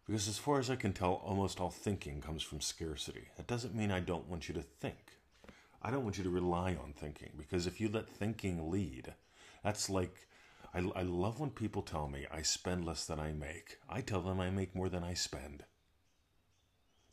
Because 0.06 0.28
as 0.28 0.38
far 0.38 0.60
as 0.60 0.70
I 0.70 0.76
can 0.76 0.94
tell, 0.94 1.14
almost 1.14 1.60
all 1.60 1.70
thinking 1.70 2.22
comes 2.22 2.44
from 2.44 2.62
scarcity. 2.62 3.28
That 3.38 3.48
doesn't 3.48 3.76
mean 3.76 3.92
I 3.92 4.00
don't 4.00 4.28
want 4.30 4.48
you 4.48 4.54
to 4.56 4.62
think. 4.62 5.18
I 5.82 5.92
don't 5.92 6.04
want 6.04 6.18
you 6.18 6.24
to 6.24 6.30
rely 6.30 6.76
on 6.76 6.94
thinking 6.94 7.32
because 7.38 7.68
if 7.68 7.80
you 7.80 7.90
let 7.90 8.10
thinking 8.10 8.70
lead, 8.70 9.14
that's 9.64 9.90
like 9.90 10.28
I, 10.74 10.80
I 10.96 11.04
love 11.04 11.40
when 11.40 11.52
people 11.52 11.82
tell 11.82 12.10
me 12.10 12.26
I 12.32 12.42
spend 12.42 12.86
less 12.86 13.06
than 13.06 13.20
I 13.20 13.32
make. 13.32 13.78
I 13.90 14.02
tell 14.02 14.22
them 14.22 14.40
I 14.40 14.50
make 14.50 14.76
more 14.76 14.90
than 14.90 15.04
I 15.04 15.14
spend. 15.14 15.64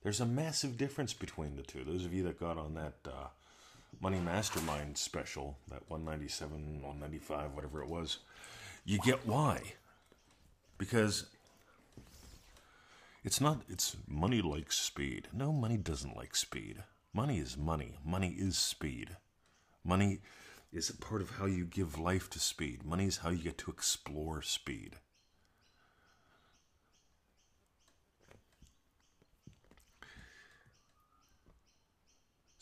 There's 0.05 0.21
a 0.21 0.27
massive 0.27 0.77
difference 0.77 1.15
between 1.15 1.57
the 1.57 1.63
two. 1.63 1.83
Those 1.83 2.05
of 2.05 2.13
you 2.13 2.23
that 2.25 2.39
got 2.39 2.59
on 2.59 2.75
that 2.75 2.95
uh, 3.07 3.29
Money 4.03 4.21
Mastermind 4.21 4.99
special, 4.99 5.57
that 5.69 5.89
197, 5.89 6.83
195, 6.83 7.55
whatever 7.55 7.83
it 7.83 7.89
was, 7.89 8.19
you 8.85 8.99
get 8.99 9.27
why. 9.27 9.63
Because 10.77 11.25
it's 13.25 13.41
not, 13.41 13.63
it's 13.71 13.97
money 14.07 14.43
likes 14.43 14.77
speed. 14.77 15.29
No, 15.33 15.53
money 15.53 15.79
doesn't 15.79 16.15
like 16.15 16.37
speed. 16.37 16.83
Money 17.15 17.39
is 17.39 17.57
money. 17.57 17.95
Money 18.05 18.37
is 18.39 18.59
speed. 18.59 19.17
Money 19.83 20.19
is 20.71 20.91
a 20.91 20.97
part 20.99 21.23
of 21.23 21.31
how 21.39 21.47
you 21.47 21.65
give 21.65 21.99
life 21.99 22.29
to 22.29 22.39
speed. 22.39 22.85
Money 22.85 23.07
is 23.07 23.19
how 23.19 23.31
you 23.31 23.43
get 23.43 23.57
to 23.57 23.71
explore 23.71 24.43
speed. 24.43 24.97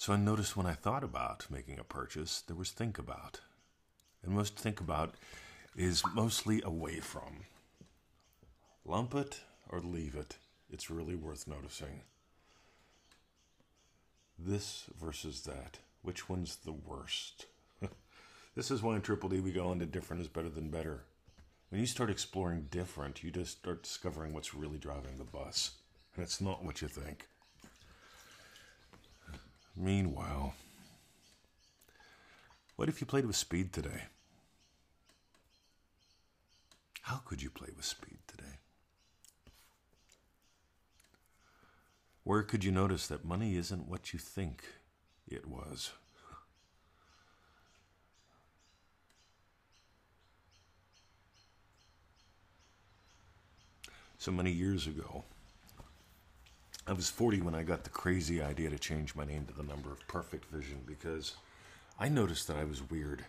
So 0.02 0.12
I 0.12 0.16
noticed 0.16 0.56
when 0.56 0.66
I 0.66 0.72
thought 0.72 1.04
about 1.04 1.46
making 1.48 1.78
a 1.78 1.84
purchase, 1.84 2.40
there 2.40 2.56
was 2.56 2.72
think 2.72 2.98
about. 2.98 3.38
And 4.24 4.34
most 4.34 4.58
think 4.58 4.80
about 4.80 5.14
is 5.76 6.02
mostly 6.12 6.60
away 6.64 6.98
from. 6.98 7.44
Lump 8.84 9.14
it 9.14 9.42
or 9.68 9.78
leave 9.78 10.16
it. 10.16 10.38
It's 10.68 10.90
really 10.90 11.14
worth 11.14 11.46
noticing. 11.46 12.00
This 14.36 14.86
versus 15.00 15.42
that. 15.42 15.78
Which 16.02 16.28
one's 16.28 16.56
the 16.56 16.72
worst? 16.72 17.46
this 18.56 18.72
is 18.72 18.82
why 18.82 18.96
in 18.96 19.02
Triple 19.02 19.28
D 19.28 19.38
we 19.38 19.52
go 19.52 19.70
into 19.70 19.86
different 19.86 20.20
is 20.20 20.26
better 20.26 20.50
than 20.50 20.68
better. 20.68 21.04
When 21.68 21.80
you 21.80 21.86
start 21.86 22.10
exploring 22.10 22.66
different, 22.72 23.22
you 23.22 23.30
just 23.30 23.58
start 23.58 23.84
discovering 23.84 24.32
what's 24.32 24.52
really 24.52 24.78
driving 24.78 25.18
the 25.18 25.22
bus. 25.22 25.74
And 26.16 26.24
it's 26.24 26.40
not 26.40 26.64
what 26.64 26.82
you 26.82 26.88
think. 26.88 27.28
Meanwhile, 29.76 30.54
what 32.76 32.88
if 32.88 33.00
you 33.00 33.06
played 33.06 33.26
with 33.26 33.36
speed 33.36 33.72
today? 33.72 34.02
How 37.02 37.16
could 37.24 37.42
you 37.42 37.50
play 37.50 37.68
with 37.74 37.84
speed 37.84 38.18
today? 38.26 38.58
Where 42.24 42.42
could 42.42 42.62
you 42.62 42.70
notice 42.70 43.08
that 43.08 43.24
money 43.24 43.56
isn't 43.56 43.88
what 43.88 44.12
you 44.12 44.18
think 44.18 44.64
it 45.28 45.46
was? 45.46 45.90
So 54.18 54.30
many 54.30 54.52
years 54.52 54.86
ago, 54.86 55.24
I 56.84 56.92
was 56.92 57.08
40 57.08 57.42
when 57.42 57.54
I 57.54 57.62
got 57.62 57.84
the 57.84 57.90
crazy 57.90 58.42
idea 58.42 58.68
to 58.68 58.78
change 58.78 59.14
my 59.14 59.24
name 59.24 59.46
to 59.46 59.52
the 59.52 59.62
number 59.62 59.92
of 59.92 60.06
perfect 60.08 60.46
vision 60.46 60.80
because 60.84 61.36
I 61.98 62.08
noticed 62.08 62.48
that 62.48 62.56
I 62.56 62.64
was 62.64 62.82
weird. 62.90 63.24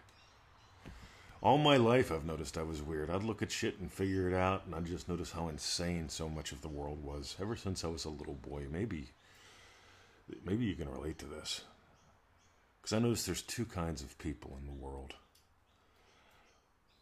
All 1.39 1.59
my 1.59 1.77
life, 1.77 2.11
I've 2.11 2.25
noticed 2.25 2.57
I 2.57 2.63
was 2.63 2.81
weird. 2.81 3.11
I'd 3.11 3.21
look 3.21 3.43
at 3.43 3.51
shit 3.51 3.79
and 3.79 3.91
figure 3.91 4.27
it 4.27 4.33
out, 4.33 4.65
and 4.65 4.73
I'd 4.73 4.85
just 4.85 5.07
notice 5.07 5.31
how 5.31 5.49
insane 5.49 6.09
so 6.09 6.27
much 6.27 6.51
of 6.51 6.61
the 6.61 6.67
world 6.67 7.03
was. 7.03 7.35
Ever 7.39 7.55
since 7.55 7.83
I 7.83 7.89
was 7.89 8.05
a 8.05 8.09
little 8.09 8.33
boy, 8.33 8.65
maybe, 8.71 9.09
maybe 10.43 10.65
you 10.65 10.73
can 10.73 10.89
relate 10.89 11.19
to 11.19 11.25
this, 11.25 11.61
because 12.81 12.95
I 12.95 12.99
noticed 12.99 13.25
there's 13.25 13.41
two 13.41 13.65
kinds 13.65 14.01
of 14.01 14.17
people 14.17 14.57
in 14.59 14.65
the 14.65 14.83
world. 14.83 15.13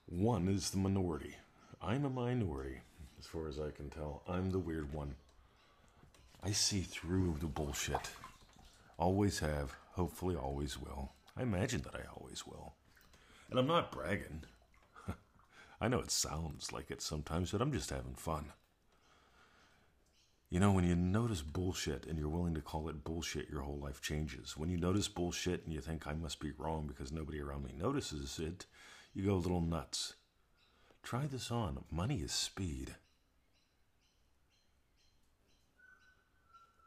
one 0.07 0.49
is 0.49 0.71
the 0.71 0.79
minority. 0.79 1.35
I'm 1.81 2.03
a 2.03 2.09
minority, 2.09 2.79
as 3.19 3.27
far 3.27 3.47
as 3.47 3.57
I 3.59 3.69
can 3.69 3.89
tell. 3.89 4.23
I'm 4.27 4.49
the 4.49 4.59
weird 4.59 4.91
one. 4.91 5.15
I 6.43 6.51
see 6.51 6.81
through 6.81 7.37
the 7.39 7.47
bullshit. 7.47 8.09
Always 8.97 9.39
have, 9.39 9.75
hopefully, 9.91 10.35
always 10.35 10.79
will. 10.79 11.11
I 11.37 11.43
imagine 11.43 11.81
that 11.83 11.95
I 11.95 12.01
always 12.15 12.45
will. 12.47 12.73
And 13.49 13.59
I'm 13.59 13.67
not 13.67 13.91
bragging. 13.91 14.43
I 15.81 15.87
know 15.87 15.99
it 15.99 16.09
sounds 16.09 16.71
like 16.71 16.89
it 16.89 17.01
sometimes, 17.01 17.51
but 17.51 17.61
I'm 17.61 17.71
just 17.71 17.91
having 17.91 18.15
fun. 18.15 18.45
You 20.49 20.59
know, 20.59 20.71
when 20.71 20.85
you 20.85 20.95
notice 20.95 21.41
bullshit 21.41 22.05
and 22.07 22.17
you're 22.17 22.27
willing 22.27 22.55
to 22.55 22.61
call 22.61 22.89
it 22.89 23.03
bullshit, 23.03 23.49
your 23.49 23.61
whole 23.61 23.79
life 23.79 24.01
changes. 24.01 24.57
When 24.57 24.69
you 24.69 24.77
notice 24.77 25.07
bullshit 25.07 25.63
and 25.63 25.73
you 25.73 25.79
think 25.79 26.07
I 26.07 26.13
must 26.13 26.39
be 26.39 26.51
wrong 26.57 26.87
because 26.87 27.11
nobody 27.11 27.39
around 27.39 27.63
me 27.63 27.71
notices 27.77 28.37
it, 28.39 28.65
you 29.13 29.25
go 29.25 29.35
a 29.35 29.35
little 29.35 29.61
nuts. 29.61 30.15
Try 31.03 31.27
this 31.27 31.51
on. 31.51 31.83
Money 31.89 32.17
is 32.17 32.31
speed. 32.31 32.95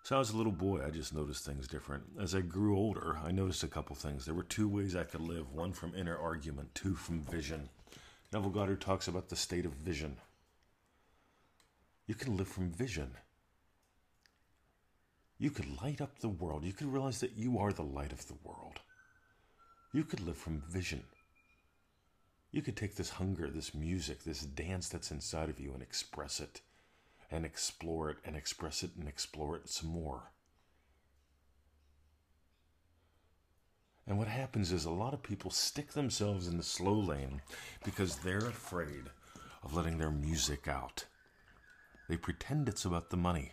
So, 0.04 0.16
I 0.16 0.18
was 0.18 0.32
a 0.32 0.36
little 0.36 0.52
boy, 0.52 0.84
I 0.86 0.90
just 0.90 1.14
noticed 1.14 1.46
things 1.46 1.66
different. 1.66 2.04
As 2.20 2.34
I 2.34 2.42
grew 2.42 2.76
older, 2.76 3.16
I 3.24 3.32
noticed 3.32 3.62
a 3.62 3.68
couple 3.68 3.96
things. 3.96 4.26
There 4.26 4.34
were 4.34 4.42
two 4.42 4.68
ways 4.68 4.94
I 4.94 5.04
could 5.04 5.22
live 5.22 5.50
one 5.50 5.72
from 5.72 5.94
inner 5.94 6.18
argument, 6.18 6.74
two 6.74 6.94
from 6.94 7.22
vision. 7.22 7.70
Neville 8.30 8.50
Goddard 8.50 8.82
talks 8.82 9.08
about 9.08 9.30
the 9.30 9.36
state 9.36 9.64
of 9.64 9.72
vision. 9.72 10.18
You 12.06 12.14
can 12.14 12.36
live 12.36 12.48
from 12.48 12.70
vision. 12.70 13.12
You 15.38 15.50
could 15.50 15.80
light 15.82 16.02
up 16.02 16.18
the 16.18 16.28
world. 16.28 16.64
You 16.64 16.74
could 16.74 16.92
realize 16.92 17.20
that 17.20 17.38
you 17.38 17.58
are 17.58 17.72
the 17.72 17.82
light 17.82 18.12
of 18.12 18.28
the 18.28 18.36
world. 18.44 18.80
You 19.94 20.04
could 20.04 20.20
live 20.20 20.36
from 20.36 20.62
vision. 20.68 21.02
You 22.50 22.60
could 22.60 22.76
take 22.76 22.96
this 22.96 23.08
hunger, 23.08 23.48
this 23.48 23.72
music, 23.72 24.22
this 24.22 24.42
dance 24.42 24.90
that's 24.90 25.10
inside 25.10 25.48
of 25.48 25.58
you 25.58 25.72
and 25.72 25.82
express 25.82 26.40
it 26.40 26.60
and 27.30 27.44
explore 27.44 28.10
it 28.10 28.18
and 28.24 28.36
express 28.36 28.82
it 28.82 28.90
and 28.98 29.08
explore 29.08 29.56
it 29.56 29.68
some 29.68 29.90
more. 29.90 30.30
And 34.06 34.18
what 34.18 34.28
happens 34.28 34.70
is 34.70 34.84
a 34.84 34.90
lot 34.90 35.14
of 35.14 35.22
people 35.22 35.50
stick 35.50 35.92
themselves 35.92 36.46
in 36.46 36.58
the 36.58 36.62
slow 36.62 36.94
lane 36.94 37.40
because 37.84 38.16
they're 38.16 38.38
afraid 38.38 39.04
of 39.62 39.74
letting 39.74 39.98
their 39.98 40.10
music 40.10 40.68
out. 40.68 41.06
They 42.08 42.18
pretend 42.18 42.68
it's 42.68 42.84
about 42.84 43.08
the 43.08 43.16
money. 43.16 43.52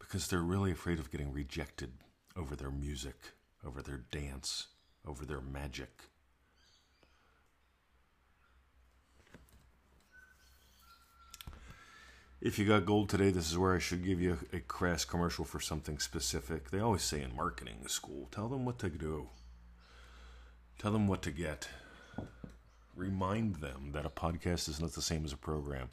Because 0.00 0.26
they're 0.26 0.40
really 0.40 0.72
afraid 0.72 0.98
of 0.98 1.12
getting 1.12 1.32
rejected 1.32 1.92
over 2.36 2.56
their 2.56 2.72
music, 2.72 3.16
over 3.64 3.80
their 3.82 4.04
dance, 4.10 4.68
over 5.06 5.24
their 5.24 5.40
magic. 5.40 6.02
If 12.40 12.56
you 12.56 12.66
got 12.66 12.86
gold 12.86 13.08
today, 13.08 13.30
this 13.30 13.50
is 13.50 13.58
where 13.58 13.74
I 13.74 13.80
should 13.80 14.04
give 14.04 14.20
you 14.20 14.38
a 14.52 14.60
crass 14.60 15.04
commercial 15.04 15.44
for 15.44 15.58
something 15.58 15.98
specific. 15.98 16.70
They 16.70 16.78
always 16.78 17.02
say 17.02 17.20
in 17.20 17.34
marketing 17.34 17.88
school, 17.88 18.28
tell 18.30 18.46
them 18.46 18.64
what 18.64 18.78
to 18.78 18.88
do. 18.88 19.30
Tell 20.78 20.92
them 20.92 21.08
what 21.08 21.20
to 21.22 21.32
get. 21.32 21.68
Remind 22.94 23.56
them 23.56 23.90
that 23.92 24.06
a 24.06 24.10
podcast 24.10 24.68
is 24.68 24.80
not 24.80 24.92
the 24.92 25.02
same 25.02 25.24
as 25.24 25.32
a 25.32 25.36
program. 25.36 25.88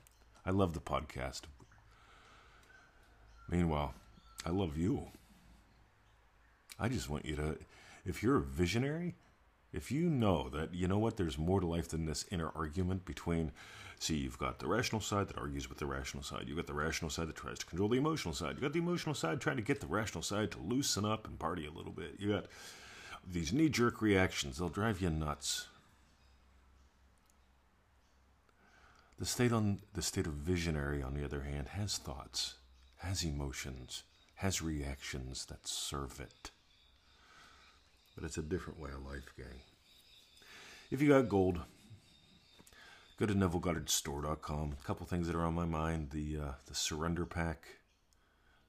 I 0.45 0.51
love 0.51 0.73
the 0.73 0.79
podcast. 0.79 1.41
Meanwhile, 3.49 3.95
I 4.45 4.51
love 4.51 4.77
you. 4.77 5.07
I 6.79 6.89
just 6.89 7.09
want 7.09 7.25
you 7.25 7.35
to, 7.37 7.57
if 8.05 8.21
you're 8.21 8.37
a 8.37 8.41
visionary, 8.41 9.15
if 9.75 9.91
you 9.91 10.09
know 10.09 10.49
that, 10.49 10.73
you 10.73 10.87
know 10.87 10.97
what, 10.97 11.17
there's 11.17 11.37
more 11.37 11.59
to 11.59 11.67
life 11.67 11.89
than 11.89 12.05
this 12.05 12.25
inner 12.31 12.49
argument 12.55 13.03
between, 13.05 13.51
see, 13.99 14.15
you've 14.15 14.39
got 14.39 14.59
the 14.59 14.67
rational 14.67 15.01
side 15.01 15.27
that 15.27 15.37
argues 15.37 15.67
with 15.67 15.79
the 15.79 15.85
rational 15.85 16.23
side. 16.23 16.45
You've 16.47 16.55
got 16.55 16.67
the 16.67 16.73
rational 16.73 17.11
side 17.11 17.27
that 17.27 17.35
tries 17.35 17.59
to 17.59 17.65
control 17.65 17.89
the 17.89 17.97
emotional 17.97 18.33
side. 18.33 18.51
You've 18.51 18.61
got 18.61 18.73
the 18.73 18.79
emotional 18.79 19.13
side 19.13 19.41
trying 19.41 19.57
to 19.57 19.61
get 19.61 19.81
the 19.81 19.87
rational 19.87 20.23
side 20.23 20.51
to 20.51 20.59
loosen 20.59 21.03
up 21.03 21.27
and 21.27 21.37
party 21.37 21.65
a 21.65 21.71
little 21.71 21.91
bit. 21.91 22.15
You 22.17 22.31
got 22.31 22.45
these 23.29 23.51
knee 23.51 23.69
jerk 23.69 24.01
reactions, 24.01 24.57
they'll 24.57 24.69
drive 24.69 25.01
you 25.01 25.09
nuts. 25.09 25.67
The 29.17 29.25
state 29.25 29.51
on 29.51 29.79
the 29.93 30.01
state 30.01 30.27
of 30.27 30.33
visionary, 30.33 31.01
on 31.01 31.13
the 31.13 31.23
other 31.23 31.41
hand, 31.41 31.69
has 31.69 31.97
thoughts, 31.97 32.55
has 32.97 33.23
emotions, 33.23 34.03
has 34.35 34.61
reactions 34.61 35.45
that 35.45 35.67
serve 35.67 36.19
it 36.19 36.51
but 38.15 38.23
it's 38.23 38.37
a 38.37 38.41
different 38.41 38.79
way 38.79 38.89
of 38.91 39.05
life, 39.05 39.33
gang. 39.37 39.61
If 40.89 41.01
you 41.01 41.09
got 41.09 41.29
gold, 41.29 41.59
go 43.19 43.25
to 43.25 43.33
NevilleGoddardStore.com. 43.33 44.75
A 44.79 44.87
couple 44.87 45.05
things 45.05 45.27
that 45.27 45.35
are 45.35 45.43
on 45.43 45.53
my 45.53 45.65
mind: 45.65 46.11
the 46.11 46.37
uh, 46.37 46.51
the 46.67 46.75
surrender 46.75 47.25
pack. 47.25 47.65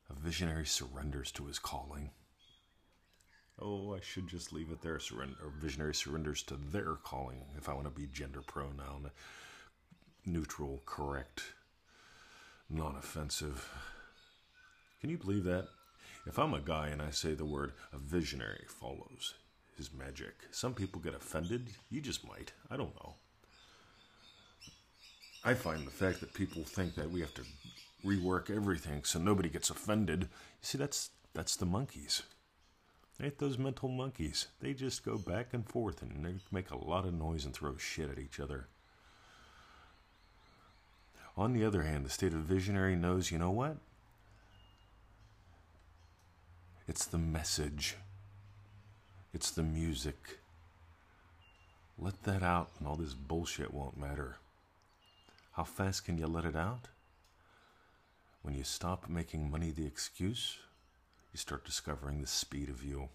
A 0.08 0.14
visionary 0.14 0.66
surrenders 0.66 1.32
to 1.32 1.46
his 1.46 1.58
calling. 1.58 2.10
Oh, 3.60 3.94
I 3.94 4.00
should 4.00 4.28
just 4.28 4.52
leave 4.52 4.70
it 4.70 4.80
there. 4.82 5.00
Surrender, 5.00 5.34
or 5.42 5.50
visionary 5.50 5.94
surrenders 5.94 6.42
to 6.44 6.56
their 6.56 6.94
calling. 6.94 7.42
If 7.56 7.68
I 7.68 7.74
want 7.74 7.86
to 7.86 7.90
be 7.90 8.06
gender 8.06 8.40
pronoun, 8.40 9.10
neutral, 10.24 10.82
correct, 10.86 11.42
non-offensive. 12.68 13.68
Can 15.00 15.10
you 15.10 15.18
believe 15.18 15.44
that? 15.44 15.68
If 16.26 16.38
I'm 16.38 16.54
a 16.54 16.60
guy 16.60 16.88
and 16.88 17.00
I 17.00 17.10
say 17.10 17.34
the 17.34 17.44
word 17.44 17.72
a 17.92 17.98
visionary 17.98 18.64
follows 18.66 19.34
his 19.76 19.92
magic, 19.92 20.34
some 20.50 20.74
people 20.74 21.00
get 21.00 21.14
offended. 21.14 21.68
You 21.88 22.00
just 22.00 22.26
might. 22.26 22.52
I 22.70 22.76
don't 22.76 22.94
know. 22.96 23.14
I 25.44 25.54
find 25.54 25.86
the 25.86 25.92
fact 25.92 26.20
that 26.20 26.34
people 26.34 26.64
think 26.64 26.96
that 26.96 27.10
we 27.10 27.20
have 27.20 27.34
to 27.34 27.42
rework 28.04 28.50
everything 28.50 29.04
so 29.04 29.20
nobody 29.20 29.48
gets 29.48 29.70
offended. 29.70 30.22
You 30.22 30.28
see, 30.62 30.78
that's 30.78 31.10
that's 31.32 31.54
the 31.54 31.66
monkeys. 31.66 32.22
Ain't 33.22 33.38
those 33.38 33.56
mental 33.56 33.88
monkeys? 33.88 34.48
They 34.60 34.74
just 34.74 35.04
go 35.04 35.16
back 35.16 35.54
and 35.54 35.66
forth 35.66 36.02
and 36.02 36.24
they 36.24 36.34
make 36.50 36.70
a 36.70 36.76
lot 36.76 37.06
of 37.06 37.14
noise 37.14 37.44
and 37.44 37.54
throw 37.54 37.76
shit 37.76 38.10
at 38.10 38.18
each 38.18 38.40
other. 38.40 38.66
On 41.36 41.52
the 41.52 41.64
other 41.64 41.82
hand, 41.82 42.04
the 42.04 42.10
state 42.10 42.32
of 42.32 42.40
visionary 42.40 42.96
knows, 42.96 43.30
you 43.30 43.38
know 43.38 43.50
what? 43.50 43.76
It's 46.88 47.04
the 47.04 47.18
message. 47.18 47.96
It's 49.34 49.50
the 49.50 49.64
music. 49.64 50.38
Let 51.98 52.22
that 52.22 52.44
out, 52.44 52.70
and 52.78 52.86
all 52.86 52.94
this 52.94 53.12
bullshit 53.12 53.74
won't 53.74 53.98
matter. 53.98 54.36
How 55.54 55.64
fast 55.64 56.04
can 56.04 56.16
you 56.16 56.28
let 56.28 56.44
it 56.44 56.54
out? 56.54 56.86
When 58.42 58.54
you 58.54 58.62
stop 58.62 59.08
making 59.08 59.50
money 59.50 59.72
the 59.72 59.84
excuse, 59.84 60.58
you 61.32 61.38
start 61.38 61.64
discovering 61.64 62.20
the 62.20 62.28
speed 62.28 62.68
of 62.68 62.84
you. 62.84 63.08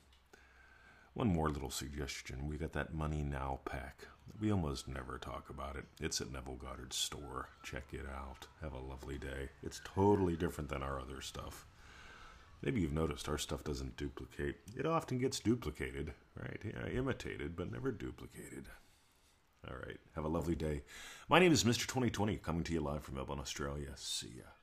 One 1.13 1.29
more 1.29 1.49
little 1.49 1.71
suggestion. 1.71 2.49
We 2.49 2.57
got 2.57 2.73
that 2.73 2.93
Money 2.93 3.21
Now 3.21 3.61
pack. 3.63 4.05
We 4.41 4.51
almost 4.51 4.89
never 4.89 5.17
talk 5.17 5.49
about 5.49 5.77
it. 5.77 5.85
It's 6.01 6.19
at 6.19 6.29
Neville 6.29 6.55
Goddard's 6.55 6.97
store. 6.97 7.47
Check 7.63 7.85
it 7.93 8.05
out. 8.13 8.47
Have 8.61 8.73
a 8.73 8.79
lovely 8.79 9.17
day. 9.17 9.47
It's 9.63 9.79
totally 9.85 10.35
different 10.35 10.69
than 10.69 10.83
our 10.83 10.99
other 10.99 11.21
stuff. 11.21 11.65
Maybe 12.61 12.81
you've 12.81 12.93
noticed 12.93 13.27
our 13.27 13.39
stuff 13.39 13.63
doesn't 13.63 13.97
duplicate. 13.97 14.57
It 14.77 14.85
often 14.85 15.17
gets 15.17 15.39
duplicated, 15.39 16.13
right? 16.39 16.61
Yeah, 16.63 16.87
imitated, 16.87 17.55
but 17.55 17.71
never 17.71 17.91
duplicated. 17.91 18.67
All 19.67 19.77
right. 19.77 19.97
Have 20.15 20.25
a 20.25 20.29
lovely 20.29 20.55
day. 20.55 20.83
My 21.27 21.39
name 21.39 21.51
is 21.51 21.63
Mr. 21.63 21.87
2020, 21.87 22.37
coming 22.37 22.63
to 22.63 22.73
you 22.73 22.81
live 22.81 23.03
from 23.03 23.15
Melbourne, 23.15 23.39
Australia. 23.39 23.91
See 23.95 24.33
ya. 24.37 24.60